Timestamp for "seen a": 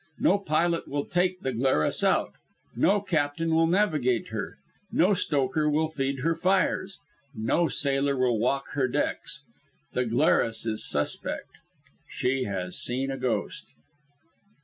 12.79-13.17